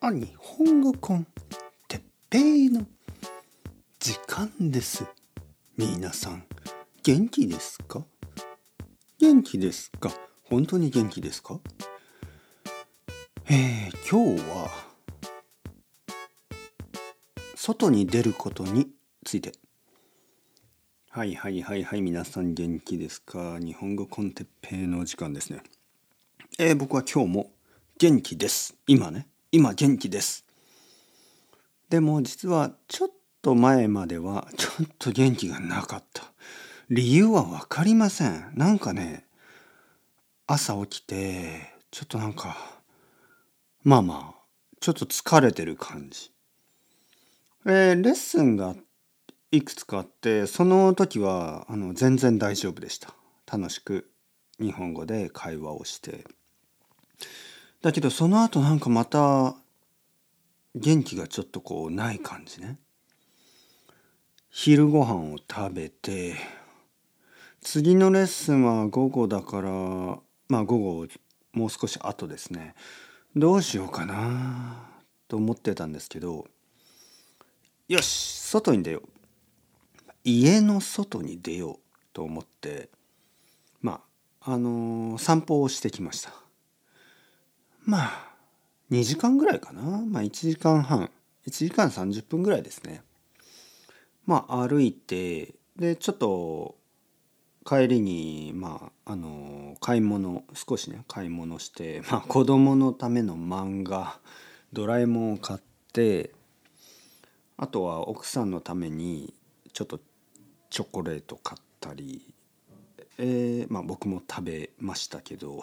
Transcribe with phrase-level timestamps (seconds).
[0.00, 1.26] あ日本語コン
[1.88, 2.86] てっぺいの
[3.98, 5.06] 時間です。
[5.76, 6.44] 皆さん
[7.02, 8.04] 元気ですか？
[9.18, 10.12] 元気ですか？
[10.44, 11.60] 本当に元気ですか？
[13.48, 14.68] えー、今日は
[17.54, 18.88] 外に出ることに
[19.24, 19.52] ついて。
[21.08, 23.58] はいはいはいはい皆さん元気ですか？
[23.58, 25.62] 日本語コンテッペイの時間ですね。
[26.58, 27.50] えー、僕は今日も
[27.98, 28.74] 元気です。
[28.86, 29.26] 今ね。
[29.52, 30.44] 今元気です。
[31.88, 33.08] でも実はちょっ
[33.42, 36.24] と前まではちょっと元気がなかった。
[36.90, 38.52] 理由は分かりません。
[38.54, 39.24] なんかね
[40.46, 42.56] 朝起きてちょっとなんか
[43.84, 44.34] まあまあ
[44.80, 46.32] ちょっと疲れてる感じ。
[47.66, 48.74] えー、レッスンが
[49.52, 53.14] いくつかあってその時はあの全然大丈夫でした。
[53.46, 54.10] 楽しく
[54.58, 56.24] 日本語で会話をして。
[57.86, 59.54] だけどその後なんかまた
[60.74, 62.78] 元気がちょっとこうない感じね。
[64.50, 66.34] 昼ご飯を食べて
[67.60, 69.70] 次のレッスンは午後だから
[70.48, 71.06] まあ午後
[71.52, 72.74] もう少し後ですね
[73.36, 74.88] どうしようかな
[75.28, 76.48] と思ってたんですけど
[77.86, 79.08] よし外に出よう
[80.24, 81.78] 家の外に出よう
[82.12, 82.88] と思って
[83.80, 84.00] ま
[84.40, 86.45] ああのー、散歩をしてきました。
[87.86, 88.26] まあ
[88.90, 89.82] 2時間ぐらいかな。
[89.82, 91.10] まあ1時間半。
[91.46, 93.02] 1時間30分ぐらいですね。
[94.26, 96.74] まあ歩いてでちょっと
[97.64, 104.20] 帰りにまああの買い物少しね買い物して まあ子供のための漫画
[104.72, 105.60] 「ドラえもん」を買っ
[105.92, 106.32] て
[107.56, 109.32] あとは奥さんのために
[109.72, 110.00] ちょっと
[110.70, 112.34] チョコレート買ったり
[113.18, 115.62] えー、まあ僕も食べましたけど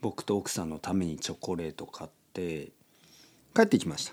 [0.00, 2.68] 僕と奥さんのためにチョコレート買って
[3.54, 4.12] 帰ってきました、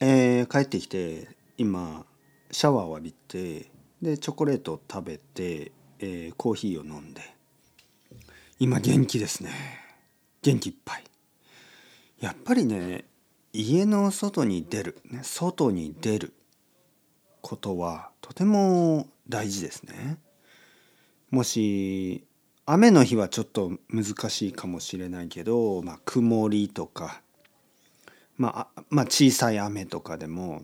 [0.00, 2.04] えー、帰ってきて今
[2.50, 3.70] シャワーを浴びて
[4.02, 7.22] でチョコレートを食べて、えー、コーヒーを飲んで。
[8.58, 9.50] 今元気ですね。
[10.42, 11.04] 元気いっぱい。
[12.20, 13.04] やっぱりね
[13.52, 16.32] 家の外に出る、ね、外に出る
[17.40, 20.18] ことはとても大事ですね。
[21.30, 22.24] もし
[22.74, 27.20] 雨の日はちょっと難しいかもしれないけど、まあ、曇りとか、
[28.38, 30.62] まあ、まあ小さい雨とかでも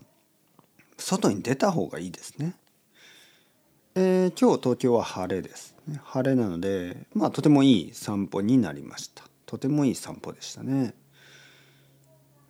[0.96, 2.54] 外に出た方がいいですね。
[3.94, 5.74] えー、今日東京は晴れです。
[6.02, 9.24] 晴れなので、まあ、とてもいい散歩になりました。
[9.44, 10.94] とてもいい散歩でしたね。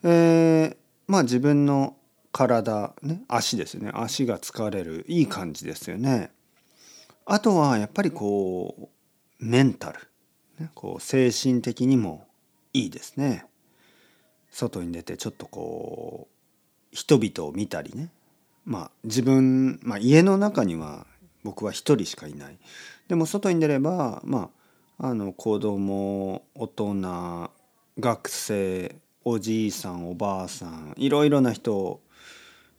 [0.05, 0.77] えー、
[1.09, 1.97] まあ自分の
[2.31, 6.31] 体ね足ですね足が疲れるいい感じですよね。
[7.27, 8.98] あとはやっぱりこう
[9.39, 9.99] メンタル、
[10.59, 12.27] ね、こう精神的にも
[12.73, 13.47] いいですね。
[14.51, 16.35] 外に出てちょっとこう
[16.91, 18.11] 人々を見たりね。
[18.65, 21.07] まあ自分、まあ、家の中には
[21.45, 22.59] 僕は一人しかいない。
[23.09, 24.51] でも外に出ればま
[24.99, 27.51] ああの子供大人
[28.01, 32.01] 学生おじいさんおばあさんいろいろな人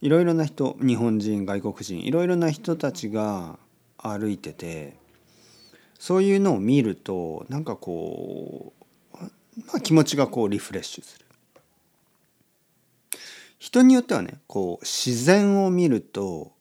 [0.02, 3.58] いろいろな人日本人外国人いろいろな人たちが
[3.97, 4.97] 歩いてて
[5.99, 8.73] そういうのを見るとなんかこ
[9.13, 9.29] う、ま
[9.75, 11.25] あ、気持ちがこうリフレッシュする。
[13.59, 16.53] 人によってはねこう自然を見ると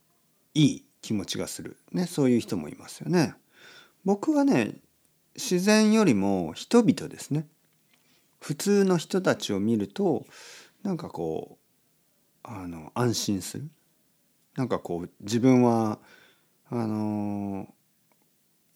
[0.54, 3.34] いい気持ちがする、ね、そういう人もいますよね。
[4.04, 4.75] 僕はね
[5.37, 7.47] 自然よりも人々ですね
[8.41, 10.26] 普通の人たちを見ると
[10.82, 11.59] なんかこ
[12.44, 13.69] うあの安心する
[14.56, 16.00] なんかこう自分は
[16.70, 17.72] あの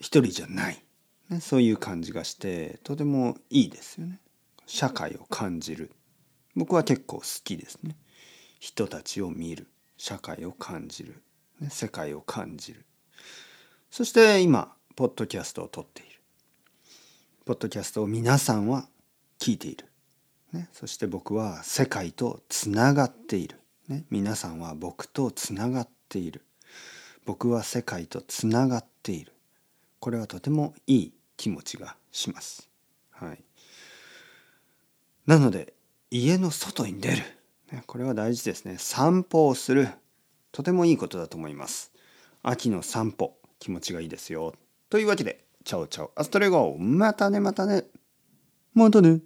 [0.02, 0.82] 一人じゃない、
[1.30, 4.18] ね、そういう感じがしてとてもいいですよね。
[4.66, 5.92] 社会を感じる。
[6.56, 7.96] 僕は結構好きですね。
[8.58, 9.68] 人たちを見る。
[9.96, 11.22] 社会を感じる、
[11.60, 12.84] ね、世界を感じる。
[13.92, 16.20] そして今ポッドキャストを撮っている。
[17.44, 18.88] ポッドキャストを皆さんは
[19.38, 19.86] 聞いている、
[20.52, 26.44] ね、そして僕は世界とつながっている、ね、皆さんは僕とつながっている。
[27.24, 29.31] 僕は世界とつながっている。
[30.03, 32.69] これはとてもいい気持ちがします。
[33.13, 33.45] はい、
[35.27, 35.75] なので
[36.10, 37.22] 家の外に出る。
[37.87, 38.78] これは大事ですね。
[38.78, 39.89] 散歩をする。
[40.51, 41.93] とてもいいことだと思います。
[42.43, 44.54] 秋の散歩気持ちがいいですよ。
[44.91, 46.77] というわけで Chao chao。Hasta luego。
[46.81, 47.84] またねまたね。
[48.75, 49.21] またね。